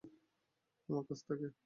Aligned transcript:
আমার 0.89 1.03
কাজ 1.07 1.19
থাকে। 1.27 1.47